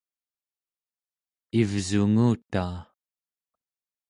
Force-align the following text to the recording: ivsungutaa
ivsungutaa 1.61 2.75